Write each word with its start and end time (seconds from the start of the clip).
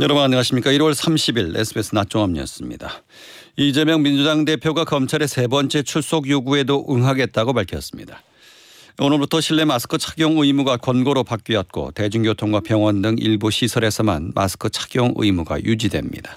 여러분 0.00 0.24
안녕하십니까. 0.24 0.70
1월 0.70 0.94
30일 0.94 1.58
SBS 1.58 1.94
낮종합 1.94 2.30
뉴스입니다. 2.30 3.02
이재명 3.58 4.02
민주당 4.02 4.46
대표가 4.46 4.86
검찰의 4.86 5.28
세 5.28 5.46
번째 5.46 5.82
출석 5.82 6.26
요구에도 6.26 6.86
응하겠다고 6.88 7.52
밝혔습니다. 7.52 8.22
오늘부터 8.98 9.42
실내 9.42 9.66
마스크 9.66 9.98
착용 9.98 10.38
의무가 10.38 10.78
권고로 10.78 11.22
바뀌었고 11.22 11.90
대중교통과 11.90 12.60
병원 12.60 13.02
등 13.02 13.16
일부 13.18 13.50
시설에서만 13.50 14.32
마스크 14.34 14.70
착용 14.70 15.12
의무가 15.16 15.62
유지됩니다. 15.62 16.34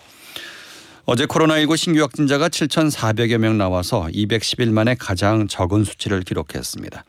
어제 1.05 1.25
코로나19 1.25 1.77
신규 1.77 2.01
확진자가 2.01 2.49
7,400여 2.49 3.37
명 3.37 3.57
나와서 3.57 4.09
210일 4.11 4.71
만에 4.71 4.95
가장 4.95 5.47
적은 5.47 5.85
수치를 5.85 6.23
기록했습니다. 6.23 7.05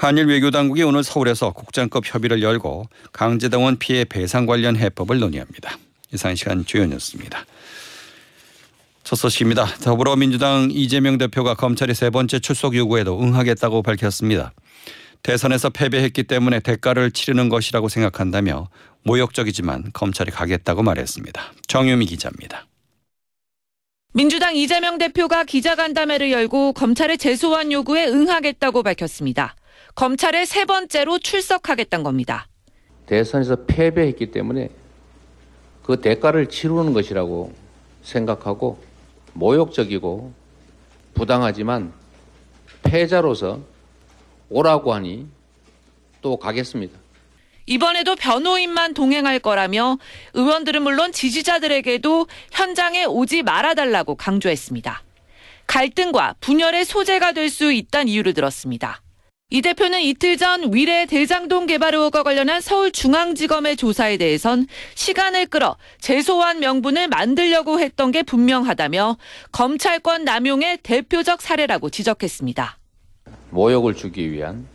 한일 0.00 0.28
외교당국이 0.28 0.82
오늘 0.82 1.04
서울에서 1.04 1.52
국장급 1.52 2.04
협의를 2.06 2.40
열고 2.40 2.86
강제동원 3.12 3.78
피해 3.78 4.06
배상 4.06 4.46
관련 4.46 4.74
해법을 4.74 5.18
논의합니다. 5.18 5.76
이상 6.10 6.34
시간 6.34 6.64
뉴스입니다. 6.66 7.44
첫 9.04 9.16
소식입니다. 9.16 9.66
더불어민주당 9.82 10.70
이재명 10.70 11.18
대표가 11.18 11.52
검찰의 11.52 11.94
세 11.94 12.08
번째 12.08 12.38
출석 12.38 12.74
요구에도 12.76 13.20
응하겠다고 13.20 13.82
밝혔습니다. 13.82 14.54
대선에서 15.22 15.68
패배했기 15.68 16.22
때문에 16.22 16.60
대가를 16.60 17.10
치르는 17.10 17.50
것이라고 17.50 17.90
생각한다며 17.90 18.70
모욕적이지만 19.02 19.90
검찰이 19.92 20.30
가겠다고 20.30 20.82
말했습니다. 20.82 21.52
정유미 21.66 22.06
기자입니다. 22.06 22.66
민주당 24.14 24.56
이재명 24.56 24.96
대표가 24.96 25.44
기자간담회를 25.44 26.32
열고 26.32 26.72
검찰의 26.72 27.18
재소환 27.18 27.70
요구에 27.70 28.06
응하겠다고 28.06 28.82
밝혔습니다. 28.82 29.56
검찰에 29.94 30.44
세 30.44 30.64
번째로 30.64 31.18
출석하겠다는 31.18 32.04
겁니다. 32.04 32.46
대선에서 33.06 33.64
패배했기 33.66 34.30
때문에 34.30 34.70
그 35.82 36.00
대가를 36.00 36.48
치르는 36.48 36.92
것이라고 36.92 37.52
생각하고 38.02 38.82
모욕적이고 39.32 40.32
부당하지만 41.14 41.92
패자로서 42.82 43.60
오라고 44.48 44.94
하니 44.94 45.26
또 46.22 46.36
가겠습니다. 46.36 46.98
이번에도 47.66 48.16
변호인만 48.16 48.94
동행할 48.94 49.38
거라며 49.38 49.98
의원들은 50.34 50.82
물론 50.82 51.12
지지자들에게도 51.12 52.26
현장에 52.50 53.04
오지 53.04 53.42
말아달라고 53.42 54.16
강조했습니다. 54.16 55.02
갈등과 55.66 56.34
분열의 56.40 56.84
소재가 56.84 57.32
될 57.32 57.48
수 57.48 57.72
있다는 57.72 58.08
이유를 58.08 58.34
들었습니다. 58.34 59.02
이 59.52 59.62
대표는 59.62 60.00
이틀 60.00 60.36
전 60.36 60.72
위례 60.72 61.06
대장동 61.06 61.66
개발 61.66 61.94
의혹과 61.96 62.22
관련한 62.22 62.60
서울중앙지검의 62.60 63.76
조사에 63.76 64.16
대해선 64.16 64.68
시간을 64.94 65.46
끌어 65.46 65.76
재소환 65.98 66.60
명분을 66.60 67.08
만들려고 67.08 67.80
했던 67.80 68.12
게 68.12 68.22
분명하다며 68.22 69.16
검찰권 69.50 70.24
남용의 70.24 70.78
대표적 70.84 71.42
사례라고 71.42 71.90
지적했습니다. 71.90 72.78
모욕을 73.50 73.96
주기 73.96 74.30
위한 74.30 74.66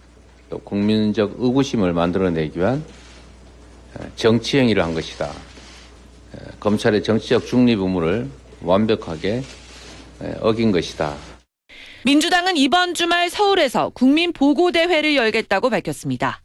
또 0.49 0.59
국민적 0.59 1.35
의구심을 1.37 1.93
만들어내기 1.93 2.59
위한 2.59 2.83
정치 4.17 4.57
행위를 4.57 4.83
한 4.83 4.93
것이다. 4.93 5.31
검찰의 6.59 7.01
정치적 7.01 7.45
중립 7.45 7.79
의무를 7.79 8.29
완벽하게 8.61 9.41
어긴 10.41 10.73
것이다. 10.73 11.15
민주당은 12.05 12.55
이번 12.55 12.93
주말 12.93 13.31
서울에서 13.31 13.89
국민 13.95 14.31
보고대회를 14.31 15.15
열겠다고 15.15 15.71
밝혔습니다. 15.71 16.39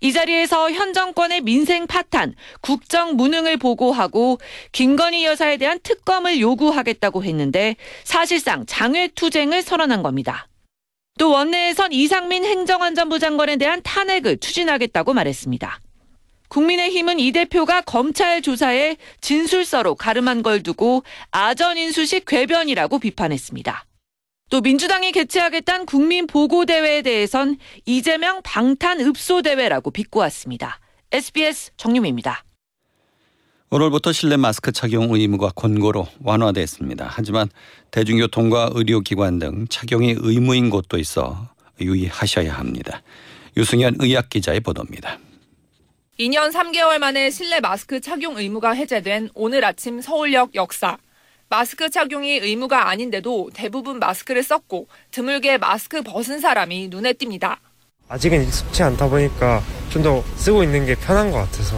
이 0.00 0.12
자리에서 0.12 0.70
현 0.70 0.92
정권의 0.92 1.40
민생 1.40 1.88
파탄, 1.88 2.36
국정 2.60 3.16
무능을 3.16 3.56
보고하고 3.56 4.38
김건희 4.70 5.24
여사에 5.24 5.56
대한 5.56 5.80
특검을 5.82 6.38
요구하겠다고 6.38 7.24
했는데 7.24 7.74
사실상 8.04 8.64
장외 8.64 9.08
투쟁을 9.08 9.62
선언한 9.62 10.04
겁니다. 10.04 10.46
또 11.18 11.30
원내에선 11.32 11.92
이상민 11.92 12.44
행정안전부 12.44 13.18
장관에 13.18 13.56
대한 13.56 13.82
탄핵을 13.82 14.38
추진하겠다고 14.38 15.14
말했습니다. 15.14 15.80
국민의힘은 16.46 17.18
이 17.18 17.32
대표가 17.32 17.80
검찰 17.80 18.40
조사에 18.40 18.98
진술서로 19.20 19.96
가름한 19.96 20.44
걸 20.44 20.62
두고 20.62 21.02
아전인수식 21.32 22.24
궤변이라고 22.24 23.00
비판했습니다. 23.00 23.84
또 24.52 24.60
민주당이 24.60 25.12
개최하겠다는 25.12 25.86
국민 25.86 26.26
보고 26.26 26.66
대회에 26.66 27.00
대해선 27.00 27.56
이재명 27.86 28.42
방탄 28.44 29.00
읍소 29.00 29.40
대회라고 29.40 29.90
비꼬았습니다. 29.90 30.78
SBS 31.10 31.70
정유미입니다. 31.78 32.44
오늘부터 33.70 34.12
실내 34.12 34.36
마스크 34.36 34.70
착용 34.70 35.14
의무가 35.14 35.52
권고로 35.56 36.06
완화됐습니다. 36.22 37.08
하지만 37.10 37.48
대중교통과 37.92 38.72
의료기관 38.74 39.38
등 39.38 39.66
착용이 39.70 40.16
의무인 40.18 40.68
곳도 40.68 40.98
있어 40.98 41.48
유의하셔야 41.80 42.52
합니다. 42.52 43.00
유승현 43.56 43.96
의학기자의 44.00 44.60
보도입니다. 44.60 45.18
2년 46.20 46.52
3개월 46.52 46.98
만에 46.98 47.30
실내 47.30 47.60
마스크 47.60 48.02
착용 48.02 48.36
의무가 48.36 48.72
해제된 48.72 49.30
오늘 49.34 49.64
아침 49.64 50.02
서울역 50.02 50.54
역사. 50.56 50.98
마스크 51.52 51.90
착용이 51.90 52.38
의무가 52.38 52.88
아닌데도 52.88 53.50
대부분 53.52 53.98
마스크를 53.98 54.42
썼고 54.42 54.86
드물게 55.10 55.58
마스크 55.58 56.00
벗은 56.00 56.40
사람이 56.40 56.88
눈에 56.88 57.12
띕니다. 57.12 57.58
아직은 58.08 58.42
익숙치 58.44 58.82
않다 58.82 59.10
보니까 59.10 59.60
좀 59.90 60.02
더 60.02 60.22
쓰고 60.36 60.62
있는 60.62 60.86
게 60.86 60.94
편한 60.94 61.30
것 61.30 61.36
같아서. 61.36 61.76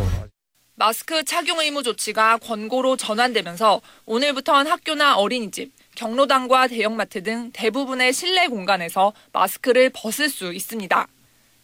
마스크 0.76 1.24
착용 1.24 1.58
의무 1.58 1.82
조치가 1.82 2.36
권고로 2.36 2.96
전환되면서 2.96 3.80
오늘부터는 4.06 4.70
학교나 4.70 5.16
어린이집, 5.16 5.72
경로당과 5.96 6.68
대형마트 6.68 7.24
등 7.24 7.50
대부분의 7.52 8.12
실내 8.12 8.46
공간에서 8.46 9.12
마스크를 9.32 9.90
벗을 9.92 10.28
수 10.28 10.52
있습니다. 10.52 11.08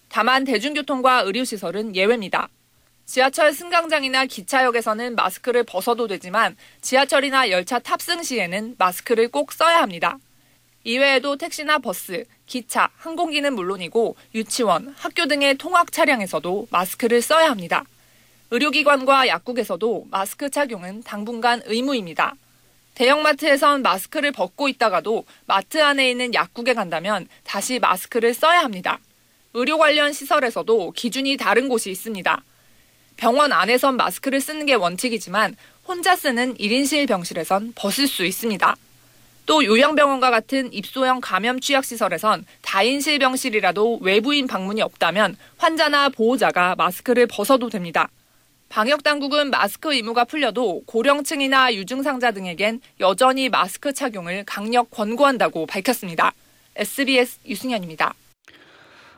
다만 0.09 0.43
대중교통과 0.43 1.21
의료시설은 1.21 1.95
예외입니다. 1.95 2.49
지하철 3.11 3.53
승강장이나 3.53 4.27
기차역에서는 4.27 5.17
마스크를 5.17 5.65
벗어도 5.65 6.07
되지만 6.07 6.57
지하철이나 6.81 7.51
열차 7.51 7.81
탑승 7.81 8.23
시에는 8.23 8.77
마스크를 8.79 9.27
꼭 9.27 9.51
써야 9.51 9.83
합니다. 9.83 10.17
이외에도 10.85 11.35
택시나 11.35 11.81
버스, 11.81 12.25
기차, 12.47 12.89
항공기는 12.99 13.53
물론이고 13.53 14.15
유치원, 14.37 14.95
학교 14.97 15.27
등의 15.27 15.57
통학 15.57 15.91
차량에서도 15.91 16.69
마스크를 16.71 17.21
써야 17.21 17.51
합니다. 17.51 17.83
의료기관과 18.53 19.27
약국에서도 19.27 20.07
마스크 20.09 20.49
착용은 20.49 21.03
당분간 21.03 21.63
의무입니다. 21.65 22.37
대형마트에선 22.95 23.83
마스크를 23.83 24.31
벗고 24.31 24.69
있다가도 24.69 25.25
마트 25.47 25.83
안에 25.83 26.09
있는 26.09 26.33
약국에 26.33 26.75
간다면 26.75 27.27
다시 27.43 27.81
마스크를 27.81 28.35
써야 28.35 28.61
합니다. 28.61 29.01
의료 29.53 29.79
관련 29.79 30.13
시설에서도 30.13 30.93
기준이 30.93 31.37
다른 31.37 31.69
곳이 31.69 31.91
있습니다. 31.91 32.45
병원 33.21 33.53
안에선 33.53 33.99
마스크를 33.99 34.41
쓰는 34.41 34.65
게 34.65 34.73
원칙이지만 34.73 35.55
혼자 35.87 36.17
쓰는 36.17 36.55
1인실 36.57 37.07
병실에선 37.07 37.75
벗을 37.77 38.09
수 38.09 38.25
있습니다. 38.25 38.75
또 39.45 39.63
요양병원과 39.63 40.31
같은 40.31 40.73
입소형 40.73 41.21
감염 41.21 41.61
취약시설에선 41.61 42.47
다인실 42.63 43.19
병실이라도 43.19 43.99
외부인 44.01 44.47
방문이 44.47 44.81
없다면 44.81 45.37
환자나 45.59 46.09
보호자가 46.09 46.77
마스크를 46.77 47.27
벗어도 47.27 47.69
됩니다. 47.69 48.09
방역당국은 48.71 49.51
마스크 49.51 49.93
의무가 49.93 50.25
풀려도 50.25 50.85
고령층이나 50.87 51.75
유증상자 51.75 52.31
등에겐 52.31 52.81
여전히 53.01 53.51
마스크 53.51 53.93
착용을 53.93 54.45
강력 54.47 54.91
권고한다고 54.91 55.67
밝혔습니다. 55.67 56.33
SBS 56.75 57.41
유승현입니다. 57.47 58.15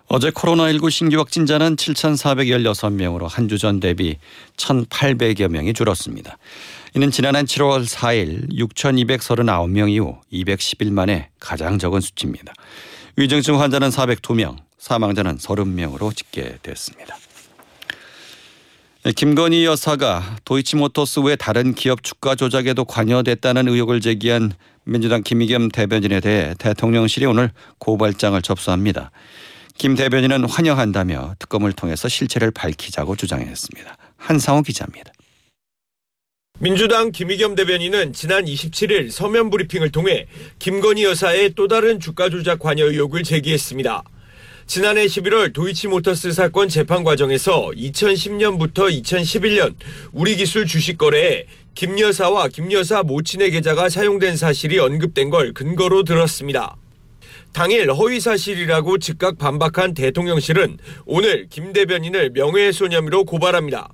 어제 0.08 0.30
코로나19 0.30 0.90
신규 0.90 1.18
확진자는 1.18 1.76
7,416명으로 1.76 3.28
한 3.28 3.48
주 3.48 3.56
전 3.56 3.80
대비 3.80 4.16
1,800여 4.56 5.48
명이 5.48 5.72
줄었습니다. 5.72 6.36
이는 6.94 7.10
지난해 7.10 7.42
7월 7.44 7.86
4일 7.86 8.52
6,239명 8.52 9.90
이후 9.90 10.18
210일 10.32 10.90
만에 10.92 11.30
가장 11.40 11.78
적은 11.78 12.00
수치입니다. 12.00 12.52
위중증 13.16 13.60
환자는 13.60 13.88
402명, 13.90 14.56
사망자는 14.78 15.38
30명으로 15.38 16.14
집계됐습니다. 16.14 17.16
김건희 19.16 19.64
여사가 19.64 20.36
도이치모터스 20.44 21.20
외 21.20 21.36
다른 21.36 21.74
기업 21.74 22.04
주가 22.04 22.34
조작에도 22.34 22.84
관여됐다는 22.84 23.68
의혹을 23.68 24.00
제기한 24.00 24.52
민주당 24.84 25.22
김의겸 25.22 25.70
대변인에 25.70 26.20
대해 26.20 26.54
대통령실이 26.58 27.26
오늘 27.26 27.50
고발장을 27.78 28.40
접수합니다. 28.42 29.10
김 29.76 29.94
대변인은 29.94 30.44
환영한다며 30.48 31.34
특검을 31.38 31.72
통해서 31.72 32.08
실체를 32.08 32.50
밝히자고 32.50 33.16
주장했습니다. 33.16 33.96
한상호 34.16 34.62
기자입니다. 34.62 35.12
민주당 36.58 37.10
김의겸 37.10 37.56
대변인은 37.56 38.12
지난 38.12 38.44
27일 38.44 39.10
서면 39.10 39.50
브리핑을 39.50 39.90
통해 39.90 40.26
김건희 40.60 41.02
여사의 41.04 41.54
또 41.56 41.66
다른 41.66 41.98
주가 41.98 42.30
조작 42.30 42.60
관여 42.60 42.86
의혹을 42.86 43.24
제기했습니다. 43.24 44.04
지난해 44.66 45.06
11월 45.06 45.52
도이치모터스 45.52 46.32
사건 46.32 46.68
재판 46.68 47.02
과정에서 47.02 47.72
2010년부터 47.74 49.02
2011년 49.02 49.74
우리기술 50.12 50.66
주식 50.66 50.98
거래에 50.98 51.46
김 51.74 51.98
여사와 51.98 52.48
김 52.48 52.70
여사 52.70 53.02
모친의 53.02 53.50
계좌가 53.50 53.88
사용된 53.88 54.36
사실이 54.36 54.78
언급된 54.78 55.30
걸 55.30 55.52
근거로 55.52 56.04
들었습니다. 56.04 56.76
당일 57.52 57.92
허위 57.92 58.18
사실이라고 58.18 58.96
즉각 58.98 59.36
반박한 59.36 59.92
대통령실은 59.92 60.78
오늘 61.04 61.46
김 61.50 61.74
대변인을 61.74 62.30
명예훼손 62.30 62.92
혐의로 62.92 63.24
고발합니다. 63.24 63.90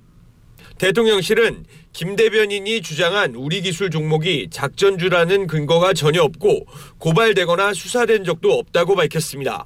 대통령실은 0.77 1.65
김 1.91 2.15
대변인이 2.15 2.81
주장한 2.81 3.35
우리 3.35 3.61
기술 3.61 3.89
종목이 3.89 4.47
작전주라는 4.49 5.47
근거가 5.47 5.91
전혀 5.91 6.23
없고 6.23 6.67
고발되거나 6.99 7.73
수사된 7.73 8.23
적도 8.23 8.53
없다고 8.53 8.95
밝혔습니다. 8.95 9.65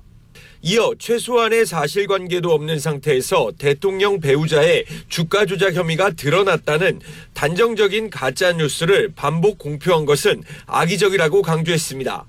이어 0.63 0.95
최소한의 0.97 1.67
사실관계도 1.67 2.51
없는 2.51 2.79
상태에서 2.79 3.51
대통령 3.59 4.19
배우자의 4.19 4.85
주가 5.07 5.45
조작 5.45 5.75
혐의가 5.75 6.11
드러났다는 6.11 6.99
단정적인 7.33 8.09
가짜 8.09 8.53
뉴스를 8.53 9.11
반복 9.15 9.59
공표한 9.59 10.05
것은 10.05 10.41
악의적이라고 10.65 11.43
강조했습니다. 11.43 12.25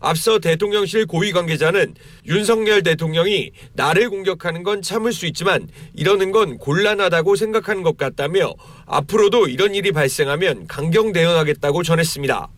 앞서 0.00 0.38
대통령실 0.38 1.06
고위 1.06 1.32
관계자는 1.32 1.94
윤석열 2.26 2.82
대통령이 2.82 3.50
나를 3.74 4.10
공격하는 4.10 4.62
건 4.62 4.82
참을 4.82 5.12
수 5.12 5.26
있지만 5.26 5.68
이러는 5.94 6.30
건 6.30 6.58
곤란하다고 6.58 7.36
생각하는 7.36 7.82
것 7.82 7.96
같다며 7.96 8.54
앞으로도 8.86 9.48
이런 9.48 9.74
일이 9.74 9.92
발생하면 9.92 10.66
강경 10.66 11.12
대응하겠다고 11.12 11.82
전했습니다. 11.82 12.48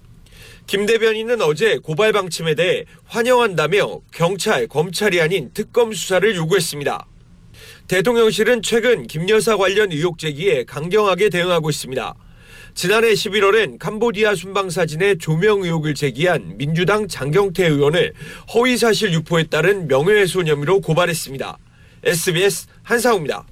김 0.66 0.86
대변인은 0.86 1.42
어제 1.42 1.78
고발 1.78 2.12
방침에 2.12 2.54
대해 2.54 2.84
환영한다며 3.06 4.00
경찰, 4.12 4.68
검찰이 4.68 5.20
아닌 5.20 5.50
특검 5.52 5.92
수사를 5.92 6.36
요구했습니다. 6.36 7.06
대통령실은 7.88 8.62
최근 8.62 9.06
김 9.08 9.28
여사 9.28 9.56
관련 9.56 9.90
의혹 9.90 10.18
제기에 10.18 10.64
강경하게 10.64 11.30
대응하고 11.30 11.70
있습니다. 11.70 12.14
지난해 12.74 13.12
11월엔 13.12 13.78
캄보디아 13.78 14.34
순방 14.34 14.70
사진의 14.70 15.18
조명 15.18 15.62
의혹을 15.62 15.94
제기한 15.94 16.56
민주당 16.56 17.08
장경태 17.08 17.66
의원을 17.66 18.12
허위 18.54 18.76
사실 18.76 19.12
유포에 19.12 19.44
따른 19.44 19.88
명예훼손 19.88 20.46
혐의로 20.46 20.80
고발했습니다. 20.80 21.58
SBS 22.04 22.66
한상우입니다. 22.82 23.44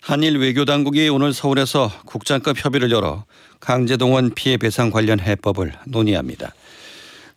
한일 0.00 0.38
외교당국이 0.38 1.08
오늘 1.10 1.34
서울에서 1.34 1.92
국장급 2.06 2.64
협의를 2.64 2.90
열어 2.90 3.24
강제동원 3.60 4.34
피해 4.34 4.56
배상 4.56 4.90
관련 4.90 5.20
해법을 5.20 5.72
논의합니다. 5.86 6.54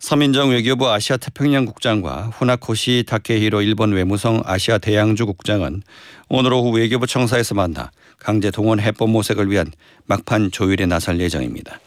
서민정 0.04 0.50
외교부 0.50 0.90
아시아 0.90 1.16
태평양 1.16 1.64
국장과 1.64 2.32
후나코시 2.36 3.04
다케히로 3.06 3.62
일본 3.62 3.92
외무성 3.92 4.42
아시아 4.44 4.76
대양주 4.76 5.24
국장은 5.24 5.82
오늘 6.28 6.52
오후 6.52 6.72
외교부 6.72 7.06
청사에서 7.06 7.54
만나 7.54 7.90
강제 8.18 8.50
동원 8.50 8.80
해법 8.80 9.08
모색을 9.08 9.50
위한 9.50 9.72
막판 10.04 10.50
조율에 10.50 10.84
나설 10.84 11.18
예정입니다. 11.20 11.80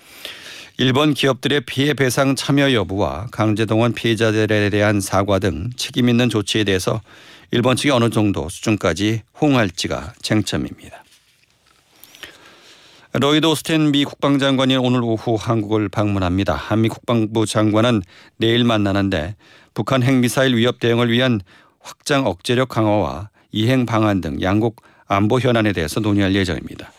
일본 0.79 1.13
기업들의 1.13 1.61
피해 1.67 1.93
배상 1.93 2.35
참여 2.35 2.73
여부와 2.73 3.27
강제 3.31 3.65
동원 3.65 3.93
피해자들에 3.93 4.71
대한 4.71 4.99
사과 4.99 5.37
등 5.37 5.69
책임 5.75 6.09
있는 6.09 6.27
조치에 6.27 6.63
대해서 6.63 7.01
일본 7.51 7.75
측이 7.75 7.91
어느 7.91 8.09
정도 8.09 8.49
수준까지 8.49 9.21
호응할지가 9.39 10.13
쟁점입니다. 10.23 11.03
로이드 13.19 13.47
오스틴 13.47 13.91
미 13.91 14.05
국방장관이 14.05 14.75
오늘 14.75 15.01
오후 15.01 15.37
한국을 15.39 15.89
방문합니다. 15.89 16.53
한미 16.53 16.87
국방부 16.87 17.47
장관은 17.47 18.03
내일 18.37 18.63
만나는데 18.63 19.35
북한 19.73 20.03
핵미사일 20.03 20.55
위협 20.55 20.79
대응을 20.79 21.11
위한 21.11 21.41
확장 21.79 22.27
억제력 22.27 22.69
강화와 22.69 23.29
이행 23.51 23.87
방안 23.87 24.21
등 24.21 24.39
양국 24.43 24.83
안보 25.07 25.39
현안에 25.39 25.73
대해서 25.73 25.99
논의할 25.99 26.35
예정입니다. 26.35 26.91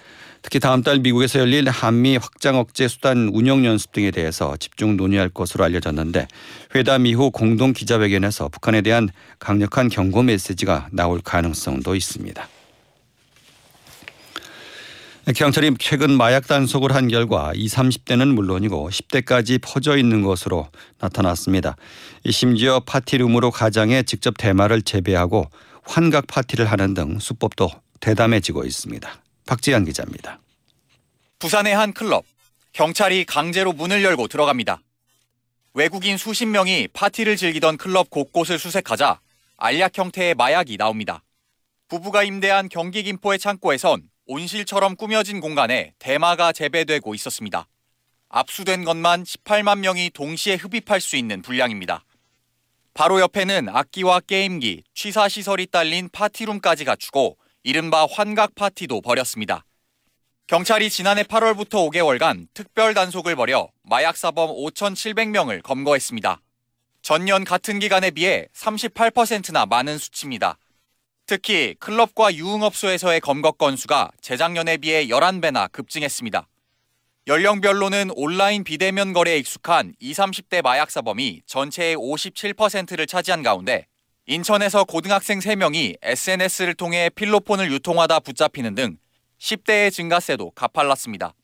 특히 0.42 0.58
다음 0.58 0.82
달 0.82 0.98
미국에서 0.98 1.38
열릴 1.38 1.68
한미 1.68 2.16
확장 2.16 2.56
억제 2.56 2.88
수단 2.88 3.30
운영 3.32 3.64
연습 3.64 3.92
등에 3.92 4.10
대해서 4.10 4.56
집중 4.56 4.96
논의할 4.96 5.28
것으로 5.28 5.62
알려졌는데 5.62 6.26
회담 6.74 7.06
이후 7.06 7.30
공동 7.30 7.72
기자회견에서 7.72 8.48
북한에 8.48 8.80
대한 8.80 9.08
강력한 9.38 9.88
경고 9.88 10.24
메시지가 10.24 10.88
나올 10.90 11.20
가능성도 11.22 11.94
있습니다. 11.94 12.48
경찰이 15.34 15.74
최근 15.78 16.16
마약 16.16 16.46
단속을 16.46 16.94
한 16.94 17.08
결과 17.08 17.52
20, 17.54 17.76
30대는 17.76 18.32
물론이고 18.32 18.88
10대까지 18.88 19.60
퍼져 19.60 19.98
있는 19.98 20.22
것으로 20.22 20.68
나타났습니다. 20.98 21.76
심지어 22.30 22.80
파티룸으로 22.80 23.50
가장에 23.50 24.02
직접 24.04 24.38
대마를 24.38 24.80
재배하고 24.80 25.50
환각 25.82 26.26
파티를 26.28 26.64
하는 26.70 26.94
등 26.94 27.18
수법도 27.18 27.68
대담해지고 28.00 28.64
있습니다. 28.64 29.22
박지현 29.44 29.84
기자입니다. 29.84 30.40
부산의 31.38 31.76
한 31.76 31.92
클럽. 31.92 32.24
경찰이 32.72 33.26
강제로 33.26 33.74
문을 33.74 34.02
열고 34.02 34.28
들어갑니다. 34.28 34.80
외국인 35.74 36.16
수십 36.16 36.46
명이 36.46 36.88
파티를 36.94 37.36
즐기던 37.36 37.76
클럽 37.76 38.08
곳곳을 38.08 38.58
수색하자 38.58 39.20
알약 39.58 39.98
형태의 39.98 40.34
마약이 40.36 40.78
나옵니다. 40.78 41.22
부부가 41.88 42.22
임대한 42.22 42.70
경기 42.70 43.02
김포의 43.02 43.38
창고에선 43.38 44.08
온실처럼 44.28 44.94
꾸며진 44.94 45.40
공간에 45.40 45.94
대마가 45.98 46.52
재배되고 46.52 47.14
있었습니다. 47.14 47.66
압수된 48.28 48.84
것만 48.84 49.24
18만 49.24 49.78
명이 49.78 50.10
동시에 50.10 50.56
흡입할 50.56 51.00
수 51.00 51.16
있는 51.16 51.40
분량입니다. 51.40 52.04
바로 52.92 53.20
옆에는 53.20 53.70
악기와 53.70 54.20
게임기, 54.20 54.84
취사시설이 54.94 55.68
딸린 55.68 56.10
파티룸까지 56.12 56.84
갖추고 56.84 57.38
이른바 57.62 58.06
환각 58.06 58.54
파티도 58.54 59.00
벌였습니다. 59.00 59.64
경찰이 60.46 60.90
지난해 60.90 61.22
8월부터 61.22 61.90
5개월간 61.90 62.48
특별 62.52 62.92
단속을 62.92 63.34
벌여 63.34 63.70
마약사범 63.82 64.50
5,700명을 64.50 65.62
검거했습니다. 65.62 66.40
전년 67.00 67.44
같은 67.44 67.78
기간에 67.78 68.10
비해 68.10 68.46
38%나 68.54 69.64
많은 69.64 69.96
수치입니다. 69.96 70.58
특히 71.28 71.74
클럽과 71.78 72.34
유흥업소에서의 72.34 73.20
검거 73.20 73.50
건수가 73.50 74.12
재작년에 74.22 74.78
비해 74.78 75.08
11배나 75.08 75.70
급증했습니다. 75.70 76.48
연령별로는 77.26 78.12
온라인 78.16 78.64
비대면 78.64 79.12
거래에 79.12 79.36
익숙한 79.36 79.92
20, 80.00 80.16
30대 80.24 80.62
마약사범이 80.62 81.42
전체의 81.44 81.96
57%를 81.98 83.06
차지한 83.06 83.42
가운데 83.42 83.86
인천에서 84.24 84.84
고등학생 84.84 85.40
3명이 85.40 85.98
SNS를 86.00 86.72
통해 86.72 87.10
필로폰을 87.10 87.70
유통하다 87.72 88.20
붙잡히는 88.20 88.74
등 88.74 88.96
10대의 89.38 89.92
증가세도 89.92 90.52
가팔랐습니다. 90.52 91.34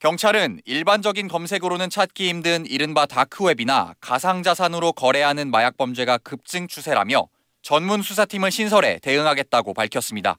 경찰은 0.00 0.60
일반적인 0.66 1.28
검색으로는 1.28 1.88
찾기 1.88 2.28
힘든 2.28 2.66
이른바 2.66 3.06
다크웹이나 3.06 3.94
가상자산으로 4.02 4.92
거래하는 4.92 5.50
마약 5.50 5.78
범죄가 5.78 6.18
급증 6.18 6.68
추세라며 6.68 7.26
전문 7.68 8.00
수사팀을 8.00 8.50
신설해 8.50 8.98
대응하겠다고 9.02 9.74
밝혔습니다. 9.74 10.38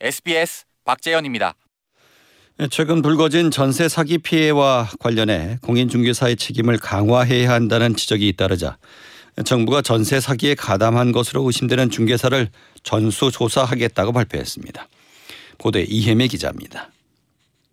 SBS 0.00 0.66
박재현입니다. 0.84 1.56
최근 2.70 3.02
불거진 3.02 3.50
전세 3.50 3.88
사기 3.88 4.18
피해와 4.18 4.88
관련해 5.00 5.58
공인중개사의 5.62 6.36
책임을 6.36 6.78
강화해야 6.78 7.50
한다는 7.50 7.96
지적이 7.96 8.28
잇따르자 8.28 8.78
정부가 9.44 9.82
전세 9.82 10.20
사기에 10.20 10.54
가담한 10.54 11.10
것으로 11.10 11.42
의심되는 11.42 11.90
중개사를 11.90 12.48
전수 12.84 13.32
조사하겠다고 13.32 14.12
발표했습니다. 14.12 14.86
보도에 15.58 15.86
이혜미 15.88 16.28
기자입니다. 16.28 16.92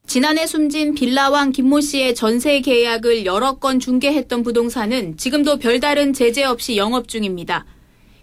지난해 0.08 0.48
숨진 0.48 0.96
빌라왕 0.96 1.52
김모 1.52 1.82
씨의 1.82 2.16
전세 2.16 2.62
계약을 2.62 3.28
여러 3.28 3.60
건 3.60 3.80
중개했던 3.80 4.42
부동산은 4.42 5.18
지금도 5.18 5.60
별다른 5.60 6.14
제재 6.14 6.46
없이 6.46 6.78
영업 6.78 7.08
중입니다. 7.08 7.68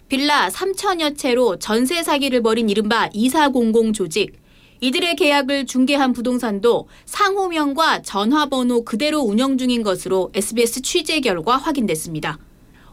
빌라 0.09 0.49
3천여 0.51 1.17
채로 1.17 1.59
전세 1.59 2.03
사기를 2.03 2.43
벌인 2.43 2.69
이른바 2.69 3.09
2400 3.13 3.95
조직. 3.95 4.35
이들의 4.81 5.17
계약을 5.17 5.65
중개한 5.65 6.13
부동산도 6.13 6.89
상호명과 7.07 8.03
전화번호 8.03 8.85
그대로 8.85 9.21
운영 9.21 9.57
중인 9.57 9.83
것으로 9.83 10.31
SBS 10.35 10.83
취재 10.83 11.21
결과 11.21 11.57
확인됐습니다. 11.57 12.39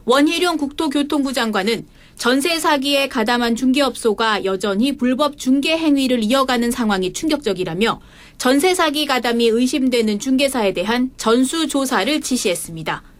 원희룡 0.06 0.56
국토교통부 0.56 1.34
장관은 1.34 1.86
전세 2.16 2.58
사기에 2.58 3.08
가담한 3.08 3.56
중개업소가 3.56 4.44
여전히 4.44 4.96
불법 4.96 5.36
중개 5.36 5.76
행위를 5.76 6.24
이어가는 6.24 6.70
상황이 6.70 7.12
충격적이라며 7.12 8.00
전세 8.38 8.74
사기 8.74 9.06
가담이 9.06 9.48
의심되는 9.48 10.18
중개사에 10.18 10.72
대한 10.72 11.10
전수 11.18 11.68
조사를 11.68 12.20
지시했습니다. 12.22 13.11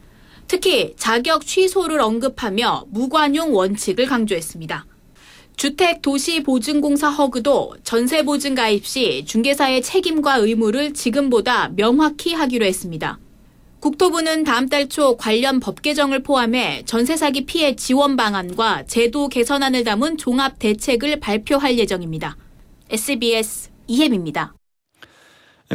특히 0.52 0.92
자격 0.99 1.47
취소를 1.47 1.99
언급하며 2.02 2.85
무관용 2.90 3.54
원칙을 3.54 4.04
강조했습니다. 4.04 4.85
주택도시보증공사 5.56 7.09
허그도 7.09 7.76
전세보증 7.82 8.54
가입 8.54 8.85
시 8.85 9.25
중개사의 9.25 9.80
책임과 9.80 10.37
의무를 10.37 10.92
지금보다 10.92 11.71
명확히 11.75 12.35
하기로 12.35 12.66
했습니다. 12.66 13.18
국토부는 13.80 14.44
다음 14.44 14.68
달 14.68 14.90
초 14.90 15.16
관련 15.16 15.59
법 15.59 15.80
개정을 15.80 16.23
포함해 16.23 16.82
전세 16.85 17.16
사기 17.16 17.47
피해 17.47 17.75
지원 17.75 18.16
방안과 18.16 18.85
제도 18.85 19.28
개선안을 19.28 19.85
담은 19.85 20.18
종합 20.18 20.59
대책을 20.59 21.18
발표할 21.21 21.78
예정입니다. 21.78 22.37
SBS 22.90 23.71
이혜미입니다. 23.87 24.52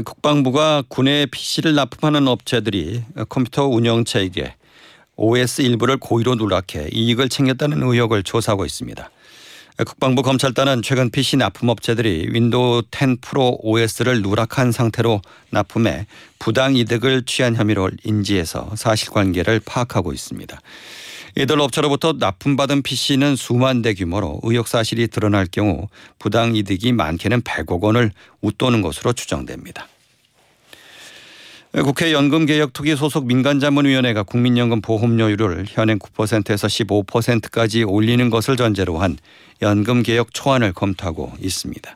국방부가 0.06 0.84
군에 0.88 1.26
PC를 1.26 1.74
납품하는 1.74 2.28
업체들이 2.28 3.02
컴퓨터 3.30 3.66
운영체계 3.66 4.54
OS 5.18 5.62
일부를 5.62 5.98
고의로 5.98 6.36
누락해 6.36 6.90
이익을 6.94 7.30
챙겼다는 7.30 7.84
의혹을 7.84 8.24
조사하고 8.24 8.66
있습니다. 8.66 9.10
국방부 9.86 10.24
검찰단은 10.24 10.82
최근 10.82 11.12
PC 11.12 11.38
납품 11.38 11.70
업체들이 11.70 12.30
Windows 12.32 12.84
10 12.92 13.22
Pro 13.22 13.60
OS를 13.62 14.24
누락한 14.24 14.72
상태로 14.72 15.22
납품해 15.52 16.08
부당 16.40 16.76
이득을 16.76 17.26
취한 17.26 17.56
혐의로 17.56 17.92
인지해서 18.04 18.72
사실관계를 18.76 19.62
파악하고 19.66 20.14
있습니다. 20.14 20.60
이들 21.38 21.62
업체로부터 21.62 22.14
납품받은 22.14 22.82
PC는 22.82 23.36
수만 23.36 23.84
대 23.84 23.94
규모로 23.94 24.40
의혹 24.42 24.68
사실이 24.68 25.10
드러날 25.10 25.46
경우 25.46 25.88
부당 26.18 26.56
이득이 26.56 26.94
많게는 26.94 27.42
100억 27.42 27.80
원을 27.80 28.12
웃도는 28.42 28.82
것으로 28.82 29.14
추정됩니다. 29.14 29.88
국회 31.84 32.12
연금개혁특위 32.12 32.96
소속 32.96 33.28
민간자문위원회가 33.28 34.24
국민연금 34.24 34.82
보험료율을 34.82 35.66
현행 35.68 36.00
9%에서 36.00 36.66
15%까지 36.66 37.84
올리는 37.84 38.32
것을 38.32 38.58
전제로 38.58 38.98
한 38.98 39.16
연금개혁 39.62 40.34
초안을 40.34 40.74
검토하고 40.74 41.34
있습니다. 41.40 41.96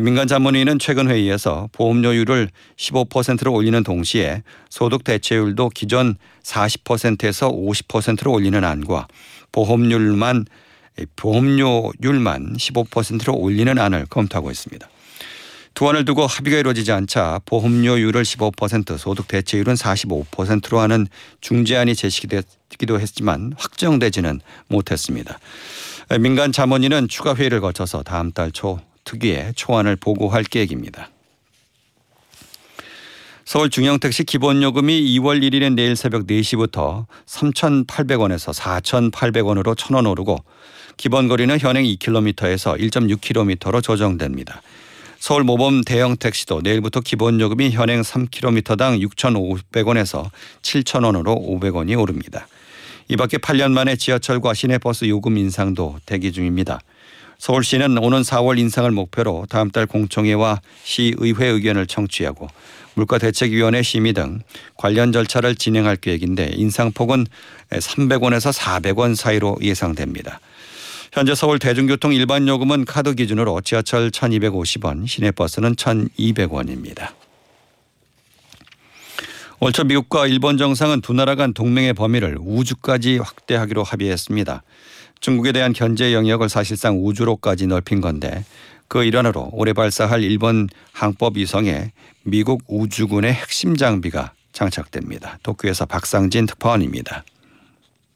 민간자문위는 0.00 0.78
최근 0.78 1.10
회의에서 1.10 1.68
보험료율을 1.72 2.50
15%로 2.76 3.52
올리는 3.52 3.82
동시에 3.82 4.44
소득 4.70 5.02
대체율도 5.02 5.70
기존 5.70 6.14
40%에서 6.44 7.50
50%로 7.50 8.32
올리는 8.32 8.62
안과 8.62 9.08
보험료율만 9.50 10.46
보험료율만 11.16 12.56
15%로 12.56 13.34
올리는 13.34 13.78
안을 13.78 14.06
검토하고 14.06 14.52
있습니다. 14.52 14.88
두 15.76 15.86
안을 15.90 16.06
두고 16.06 16.26
합의가 16.26 16.56
이루어지지 16.56 16.90
않자 16.90 17.42
보험료율을 17.44 18.22
15% 18.22 18.96
소득 18.96 19.28
대체율은 19.28 19.74
45%로 19.74 20.80
하는 20.80 21.06
중재안이 21.42 21.94
제시되기도 21.94 22.98
했지만 22.98 23.52
확정되지는 23.58 24.40
못했습니다. 24.68 25.38
민간 26.18 26.50
자문위는 26.50 27.08
추가 27.08 27.36
회의를 27.36 27.60
거쳐서 27.60 28.02
다음 28.02 28.32
달 28.32 28.50
초 28.52 28.80
특위에 29.04 29.52
초안을 29.54 29.96
보고할 29.96 30.44
계획입니다. 30.44 31.10
서울 33.44 33.68
중형택시 33.68 34.24
기본요금이 34.24 35.18
2월 35.18 35.42
1일인 35.42 35.74
내일 35.74 35.94
새벽 35.94 36.26
4시부터 36.26 37.04
3,800원에서 37.26 38.54
4,800원으로 38.54 39.76
1,000원 39.76 40.10
오르고 40.10 40.42
기본 40.96 41.28
거리는 41.28 41.58
현행 41.58 41.84
2km에서 41.84 42.80
1.6km로 42.80 43.82
조정됩니다. 43.82 44.62
서울 45.18 45.44
모범 45.44 45.82
대형 45.82 46.16
택시도 46.16 46.60
내일부터 46.62 47.00
기본 47.00 47.40
요금이 47.40 47.70
현행 47.70 48.02
3km당 48.02 49.00
6,500원에서 49.08 50.30
7,000원으로 50.62 51.26
500원이 51.26 51.98
오릅니다. 52.00 52.46
이 53.08 53.16
밖에 53.16 53.38
8년 53.38 53.72
만에 53.72 53.96
지하철과 53.96 54.54
시내버스 54.54 55.06
요금 55.06 55.38
인상도 55.38 55.96
대기 56.06 56.32
중입니다. 56.32 56.80
서울시는 57.38 57.98
오는 57.98 58.22
4월 58.22 58.58
인상을 58.58 58.90
목표로 58.90 59.46
다음 59.48 59.70
달 59.70 59.86
공청회와 59.86 60.60
시의회 60.84 61.46
의견을 61.46 61.86
청취하고 61.86 62.48
물가대책위원회 62.94 63.82
심의 63.82 64.14
등 64.14 64.40
관련 64.76 65.12
절차를 65.12 65.54
진행할 65.54 65.96
계획인데 65.96 66.52
인상폭은 66.54 67.26
300원에서 67.70 68.56
400원 68.56 69.14
사이로 69.14 69.58
예상됩니다. 69.60 70.40
현재 71.16 71.34
서울 71.34 71.58
대중교통 71.58 72.12
일반 72.12 72.46
요금은 72.46 72.84
카드 72.84 73.14
기준으로 73.14 73.62
지하철 73.62 74.10
1250원, 74.10 75.08
시내버스는 75.08 75.74
1200원입니다. 75.74 77.14
올 79.58 79.72
초 79.72 79.84
미국과 79.84 80.26
일본 80.26 80.58
정상은 80.58 81.00
두 81.00 81.14
나라 81.14 81.34
간 81.34 81.54
동맹의 81.54 81.94
범위를 81.94 82.36
우주까지 82.38 83.16
확대하기로 83.16 83.82
합의했습니다. 83.82 84.62
중국에 85.20 85.52
대한 85.52 85.72
견제 85.72 86.12
영역을 86.12 86.50
사실상 86.50 87.02
우주로까지 87.02 87.66
넓힌 87.66 88.02
건데 88.02 88.44
그 88.86 89.02
일환으로 89.02 89.48
올해 89.54 89.72
발사할 89.72 90.22
일본 90.22 90.68
항법 90.92 91.38
위성에 91.38 91.92
미국 92.24 92.62
우주군의 92.66 93.32
핵심 93.32 93.74
장비가 93.74 94.34
장착됩니다. 94.52 95.38
도쿄에서 95.42 95.86
박상진 95.86 96.44
특파원입니다. 96.44 97.24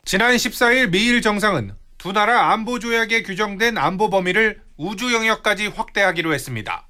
지난 0.04 0.36
14일 0.36 0.90
미일 0.90 1.22
정상은 1.22 1.79
두 2.00 2.12
나라 2.12 2.50
안보 2.50 2.78
조약에 2.78 3.22
규정된 3.24 3.76
안보 3.76 4.08
범위를 4.08 4.62
우주 4.78 5.12
영역까지 5.12 5.66
확대하기로 5.66 6.32
했습니다. 6.32 6.88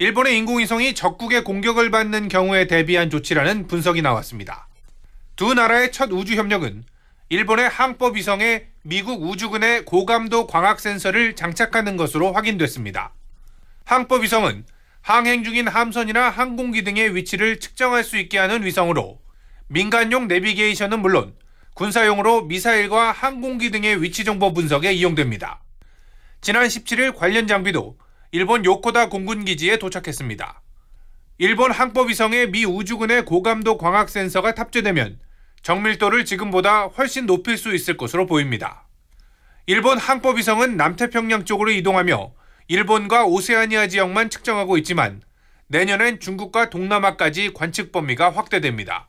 일본의 0.00 0.36
인공위성이 0.36 0.96
적국의 0.96 1.44
공격을 1.44 1.92
받는 1.92 2.26
경우에 2.26 2.66
대비한 2.66 3.08
조치라는 3.08 3.68
분석이 3.68 4.02
나왔습니다. 4.02 4.66
두 5.36 5.54
나라의 5.54 5.92
첫 5.92 6.10
우주 6.10 6.34
협력은 6.34 6.82
일본의 7.28 7.68
항법 7.68 8.16
위성에 8.16 8.64
미국 8.82 9.22
우주군의 9.22 9.84
고감도 9.84 10.48
광학 10.48 10.80
센서를 10.80 11.36
장착하는 11.36 11.96
것으로 11.96 12.32
확인됐습니다. 12.32 13.14
항법 13.84 14.24
위성은 14.24 14.66
항행 15.02 15.44
중인 15.44 15.68
함선이나 15.68 16.30
항공기 16.30 16.82
등의 16.82 17.14
위치를 17.14 17.60
측정할 17.60 18.02
수 18.02 18.18
있게 18.18 18.38
하는 18.38 18.64
위성으로 18.64 19.20
민간용 19.68 20.26
내비게이션은 20.26 20.98
물론 20.98 21.36
군사용으로 21.74 22.42
미사일과 22.42 23.12
항공기 23.12 23.70
등의 23.70 24.02
위치 24.02 24.24
정보 24.24 24.52
분석에 24.52 24.92
이용됩니다. 24.92 25.62
지난 26.40 26.66
17일 26.66 27.16
관련 27.16 27.46
장비도 27.46 27.96
일본 28.32 28.64
요코다 28.64 29.08
공군기지에 29.08 29.78
도착했습니다. 29.78 30.62
일본 31.38 31.72
항법위성에 31.72 32.46
미 32.46 32.64
우주군의 32.64 33.24
고감도 33.24 33.78
광학 33.78 34.10
센서가 34.10 34.54
탑재되면 34.54 35.18
정밀도를 35.62 36.24
지금보다 36.24 36.86
훨씬 36.86 37.26
높일 37.26 37.56
수 37.56 37.74
있을 37.74 37.96
것으로 37.96 38.26
보입니다. 38.26 38.86
일본 39.66 39.96
항법위성은 39.96 40.76
남태평양 40.76 41.44
쪽으로 41.44 41.70
이동하며 41.70 42.32
일본과 42.68 43.24
오세아니아 43.24 43.86
지역만 43.86 44.28
측정하고 44.28 44.76
있지만 44.78 45.22
내년엔 45.68 46.20
중국과 46.20 46.70
동남아까지 46.70 47.52
관측 47.54 47.92
범위가 47.92 48.30
확대됩니다. 48.30 49.08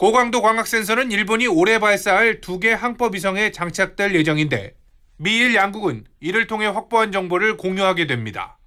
고강도 0.00 0.40
광학 0.40 0.66
센서는 0.66 1.12
일본이 1.12 1.46
올해 1.46 1.78
발사할 1.78 2.40
두 2.40 2.58
개 2.58 2.72
항법 2.72 3.14
위성에 3.14 3.52
장착될 3.52 4.14
예정인데 4.14 4.74
미일 5.18 5.54
양국은 5.54 6.04
이를 6.20 6.46
통해 6.46 6.64
확보한 6.64 7.12
정보를 7.12 7.58
공유하게 7.58 8.06
됩니다. 8.06 8.58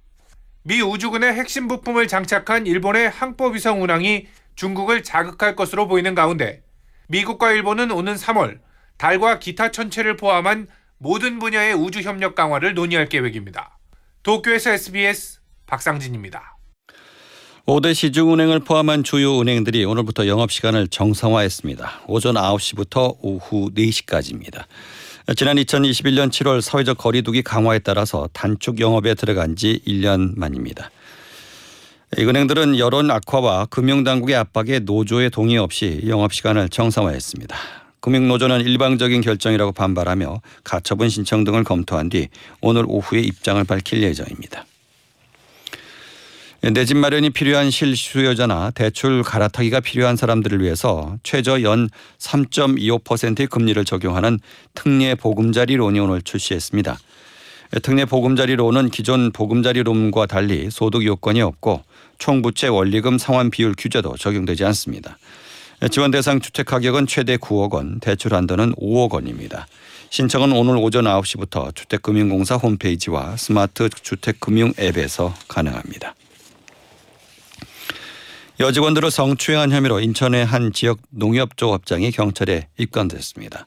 미 0.62 0.80
우주군의 0.80 1.32
핵심 1.32 1.66
부품을 1.66 2.06
장착한 2.06 2.68
일본의 2.68 3.10
항법 3.10 3.56
위성 3.56 3.82
운항이 3.82 4.28
중국을 4.54 5.02
자극할 5.02 5.56
것으로 5.56 5.88
보이는 5.88 6.14
가운데 6.14 6.62
미국과 7.08 7.50
일본은 7.50 7.90
오는 7.90 8.14
3월 8.14 8.60
달과 8.96 9.40
기타 9.40 9.72
천체를 9.72 10.16
포함한 10.16 10.68
모든 10.98 11.40
분야의 11.40 11.74
우주 11.74 12.02
협력 12.02 12.36
강화를 12.36 12.74
논의할 12.74 13.08
계획입니다. 13.08 13.76
도쿄에서 14.22 14.70
SBS 14.70 15.40
박상진입니다. 15.66 16.53
5대 17.66 17.94
시중은행을 17.94 18.60
포함한 18.60 19.04
주요 19.04 19.40
은행들이 19.40 19.86
오늘부터 19.86 20.26
영업시간을 20.26 20.88
정상화했습니다. 20.88 22.02
오전 22.08 22.34
9시부터 22.34 23.16
오후 23.22 23.70
4시까지입니다. 23.74 24.64
지난 25.34 25.56
2021년 25.56 26.28
7월 26.28 26.60
사회적 26.60 26.98
거리두기 26.98 27.40
강화에 27.42 27.78
따라서 27.78 28.28
단축 28.34 28.80
영업에 28.80 29.14
들어간 29.14 29.56
지 29.56 29.80
1년 29.86 30.38
만입니다. 30.38 30.90
이 32.18 32.24
은행들은 32.24 32.78
여론 32.78 33.10
악화와 33.10 33.64
금융당국의 33.70 34.36
압박에 34.36 34.80
노조의 34.80 35.30
동의 35.30 35.56
없이 35.56 36.02
영업시간을 36.06 36.68
정상화했습니다. 36.68 37.56
금융노조는 38.00 38.60
일방적인 38.60 39.22
결정이라고 39.22 39.72
반발하며 39.72 40.42
가처분 40.64 41.08
신청 41.08 41.44
등을 41.44 41.64
검토한 41.64 42.10
뒤 42.10 42.28
오늘 42.60 42.84
오후에 42.86 43.20
입장을 43.20 43.64
밝힐 43.64 44.02
예정입니다. 44.02 44.66
내 46.72 46.86
집 46.86 46.96
마련이 46.96 47.28
필요한 47.28 47.70
실수요자나 47.70 48.70
대출 48.70 49.22
갈아타기가 49.22 49.80
필요한 49.80 50.16
사람들을 50.16 50.62
위해서 50.62 51.18
최저 51.22 51.60
연 51.62 51.90
3.25%의 52.18 53.48
금리를 53.48 53.84
적용하는 53.84 54.38
특례 54.74 55.14
보금자리론이 55.14 56.00
오늘 56.00 56.22
출시했습니다. 56.22 56.98
특례 57.82 58.06
보금자리론은 58.06 58.88
기존 58.88 59.30
보금자리론과 59.32 60.24
달리 60.24 60.70
소득 60.70 61.04
요건이 61.04 61.42
없고 61.42 61.82
총부채 62.16 62.68
원리금 62.68 63.18
상환 63.18 63.50
비율 63.50 63.74
규제도 63.76 64.16
적용되지 64.16 64.64
않습니다. 64.64 65.18
지원 65.90 66.12
대상 66.12 66.40
주택 66.40 66.64
가격은 66.64 67.06
최대 67.06 67.36
9억 67.36 67.74
원, 67.74 68.00
대출 68.00 68.32
한도는 68.32 68.72
5억 68.76 69.12
원입니다. 69.12 69.66
신청은 70.08 70.52
오늘 70.52 70.78
오전 70.78 71.04
9시부터 71.04 71.74
주택금융공사 71.74 72.54
홈페이지와 72.56 73.36
스마트 73.36 73.90
주택금융 73.90 74.72
앱에서 74.78 75.34
가능합니다. 75.48 76.14
여직원들을 78.60 79.10
성추행한 79.10 79.72
혐의로 79.72 79.98
인천의 79.98 80.46
한 80.46 80.72
지역 80.72 81.00
농협조업장이 81.10 82.12
경찰에 82.12 82.68
입건됐습니다. 82.78 83.66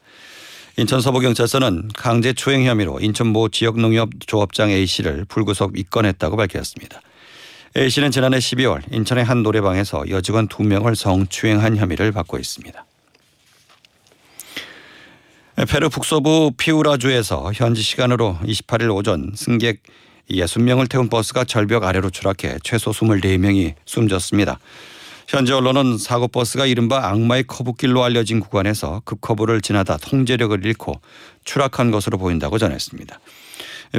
인천 0.78 1.02
서부경찰서는 1.02 1.90
강제추행 1.94 2.64
혐의로 2.64 3.00
인천 3.02 3.28
모 3.28 3.50
지역 3.50 3.80
농협조업장 3.80 4.70
A씨를 4.70 5.26
불구속 5.26 5.78
입건했다고 5.78 6.38
밝혔습니다. 6.38 7.02
A씨는 7.76 8.12
지난해 8.12 8.38
12월 8.38 8.82
인천의 8.94 9.26
한 9.26 9.44
노래방에서 9.44 10.10
여직원 10.10 10.48
2명을 10.48 10.96
성추행한 10.96 11.76
혐의를 11.76 12.14
받고 12.14 12.38
있습니다. 12.38 12.86
페루 15.68 15.90
북서부 15.90 16.52
피우라주에서 16.56 17.52
현지 17.54 17.82
시간으로 17.82 18.38
28일 18.44 18.96
오전 18.96 19.32
승객 19.36 19.82
60명을 20.30 20.90
태운 20.90 21.10
버스가 21.10 21.44
절벽 21.44 21.84
아래로 21.84 22.10
추락해 22.10 22.58
최소 22.64 22.92
24명이 22.92 23.76
숨졌습니다. 23.86 24.60
현지 25.28 25.52
언론은 25.52 25.98
사고 25.98 26.28
버스가 26.28 26.66
이른바 26.66 27.10
악마의 27.10 27.44
커브길로 27.44 28.04
알려진 28.04 28.40
구간에서 28.40 29.02
급커브를 29.04 29.62
지나다 29.62 29.98
통제력을 29.98 30.66
잃고 30.66 31.02
추락한 31.44 31.92
것으로 31.92 32.18
보인다고 32.18 32.58
전했습니다. 32.58 33.20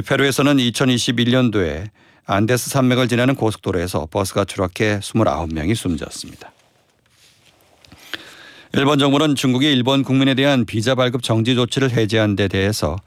페루에서는 0.07 0.57
2021년도에 0.57 1.89
안데스 2.25 2.69
산맥을 2.69 3.07
지나는 3.07 3.35
고속도로에서 3.35 4.07
버스가 4.11 4.45
추락해 4.45 4.99
29명이 4.99 5.75
숨졌습니다. 5.75 6.51
일본 8.73 8.99
정부는 8.99 9.35
중국이 9.35 9.65
일본 9.71 10.03
국민에 10.03 10.35
대한 10.35 10.63
비자 10.63 10.93
발급 10.93 11.23
정지 11.23 11.55
조치를 11.55 11.89
해제한 11.89 12.35
데 12.35 12.47
대해서 12.47 12.97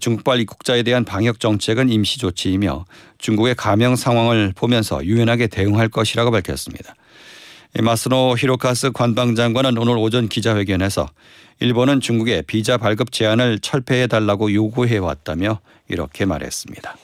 중국발 0.00 0.40
입국자에 0.40 0.82
대한 0.82 1.04
방역 1.04 1.40
정책은 1.40 1.90
임시 1.90 2.18
조치이며 2.18 2.86
중국의 3.18 3.54
감염 3.54 3.96
상황을 3.96 4.54
보면서 4.56 5.04
유연하게 5.04 5.48
대응할 5.48 5.90
것이라고 5.90 6.30
밝혔습니다. 6.30 6.94
마스노 7.78 8.34
히로카스 8.38 8.92
관방장관은 8.92 9.76
오늘 9.76 9.98
오전 9.98 10.26
기자회견에서 10.26 11.06
일본은 11.60 12.00
중국의 12.00 12.44
비자 12.46 12.78
발급 12.78 13.12
제한을 13.12 13.58
철폐해 13.58 14.06
달라고 14.06 14.54
요구해 14.54 14.96
왔다며 14.96 15.60
이렇게 15.88 16.24
말했습니다. 16.24 16.96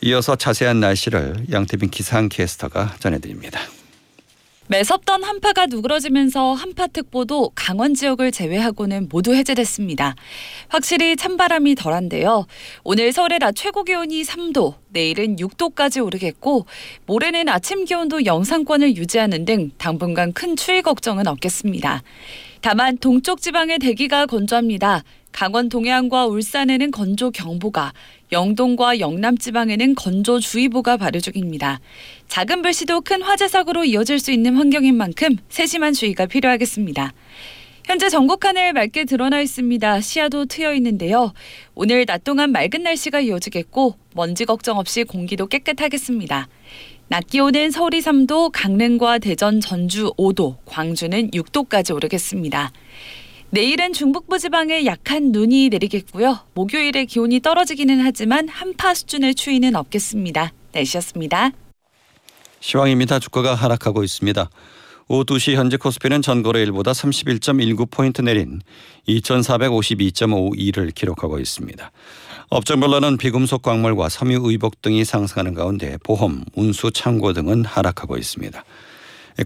이어서 0.00 0.34
자세한 0.34 0.80
날씨를 0.80 1.46
양태빈 1.52 1.90
기상캐스터가 1.90 2.96
전해드립니다. 2.98 3.60
매섭던 4.72 5.22
한파가 5.22 5.66
누그러지면서 5.66 6.54
한파특보도 6.54 7.50
강원 7.54 7.92
지역을 7.92 8.32
제외하고는 8.32 9.10
모두 9.10 9.34
해제됐습니다. 9.34 10.14
확실히 10.68 11.14
찬바람이 11.14 11.74
덜한데요. 11.74 12.46
오늘 12.82 13.12
서울의 13.12 13.38
낮 13.38 13.54
최고 13.54 13.84
기온이 13.84 14.22
3도, 14.22 14.76
내일은 14.88 15.36
6도까지 15.36 16.02
오르겠고 16.02 16.64
모레는 17.04 17.50
아침 17.50 17.84
기온도 17.84 18.24
영상권을 18.24 18.96
유지하는 18.96 19.44
등 19.44 19.72
당분간 19.76 20.32
큰 20.32 20.56
추위 20.56 20.80
걱정은 20.80 21.26
없겠습니다. 21.26 22.02
다만 22.62 22.96
동쪽 22.96 23.42
지방의 23.42 23.78
대기가 23.78 24.24
건조합니다. 24.24 25.02
강원 25.32 25.68
동해안과 25.68 26.26
울산에는 26.26 26.90
건조 26.92 27.30
경보가, 27.30 27.92
영동과 28.32 28.98
영남 28.98 29.36
지방에는 29.36 29.94
건조 29.94 30.40
주의보가 30.40 30.96
발효 30.96 31.20
중입니다. 31.20 31.80
작은 32.28 32.62
불씨도 32.62 33.02
큰 33.02 33.22
화재 33.22 33.46
사고로 33.46 33.84
이어질 33.84 34.18
수 34.18 34.32
있는 34.32 34.56
환경인 34.56 34.96
만큼 34.96 35.36
세심한 35.50 35.92
주의가 35.92 36.26
필요하겠습니다. 36.26 37.12
현재 37.84 38.08
전국 38.08 38.44
하늘 38.44 38.72
맑게 38.72 39.04
드러나 39.04 39.40
있습니다. 39.40 40.00
시야도 40.00 40.46
트여 40.46 40.74
있는데요. 40.74 41.32
오늘 41.74 42.06
낮 42.06 42.24
동안 42.24 42.52
맑은 42.52 42.82
날씨가 42.82 43.20
이어지겠고 43.20 43.96
먼지 44.14 44.44
걱정 44.44 44.78
없이 44.78 45.04
공기도 45.04 45.46
깨끗하겠습니다. 45.46 46.48
낮 47.08 47.26
기온은 47.26 47.70
서울이 47.70 48.00
3도, 48.00 48.50
강릉과 48.52 49.18
대전, 49.18 49.60
전주 49.60 50.14
5도, 50.16 50.56
광주는 50.64 51.30
6도까지 51.32 51.94
오르겠습니다. 51.94 52.72
내일은 53.54 53.92
중북부 53.92 54.38
지방에 54.38 54.86
약한 54.86 55.30
눈이 55.30 55.68
내리겠고요. 55.68 56.38
목요일에 56.54 57.04
기온이 57.04 57.40
떨어지기는 57.40 58.00
하지만 58.00 58.48
한파 58.48 58.94
수준의 58.94 59.34
추위는 59.34 59.76
없겠습니다. 59.76 60.54
날씨였습니다. 60.72 61.50
시황입니다. 62.60 63.18
주가가 63.18 63.54
하락하고 63.54 64.04
있습니다. 64.04 64.48
오후 65.08 65.26
2시 65.26 65.52
현재 65.52 65.76
코스피는 65.76 66.22
전거래일보다 66.22 66.92
31.19포인트 66.92 68.24
내린 68.24 68.62
2452.52를 69.06 70.94
기록하고 70.94 71.38
있습니다. 71.38 71.92
업종별로는 72.48 73.18
비금속 73.18 73.60
광물과 73.60 74.08
섬유 74.08 74.40
의복 74.44 74.80
등이 74.80 75.04
상승하는 75.04 75.52
가운데 75.52 75.98
보험, 76.04 76.42
운수, 76.54 76.90
창고 76.90 77.34
등은 77.34 77.66
하락하고 77.66 78.16
있습니다. 78.16 78.64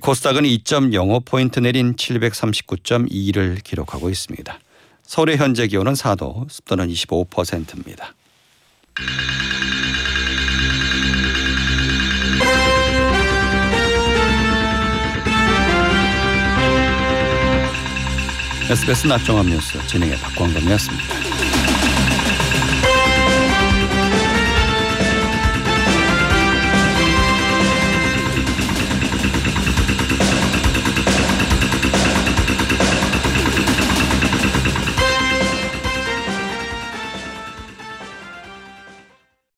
코스닥은 0.01 0.43
2.05포인트 0.43 1.63
내린 1.63 1.95
739.2를 1.95 3.63
기록하고 3.63 4.11
있습니다. 4.11 4.59
서울의 5.03 5.37
현재 5.37 5.67
기온은 5.69 5.93
4도, 5.93 6.51
습도는 6.51 6.89
25%입니다. 6.89 8.15
SBS 18.69 19.07
낮종합 19.07 19.47
뉴스 19.47 19.79
진행의 19.87 20.17
박광범이었습니다. 20.19 21.26